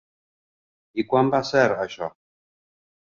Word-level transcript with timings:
I 1.03 1.05
quan 1.11 1.29
va 1.35 1.43
ser, 1.53 1.67
això? 1.85 2.09